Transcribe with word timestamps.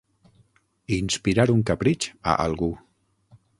Inspirar 0.95 1.45
un 1.55 1.63
capritx 1.71 2.11
a 2.33 2.37
algú. 2.49 2.73